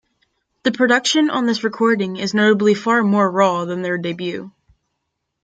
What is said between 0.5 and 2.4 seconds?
The production on this recording is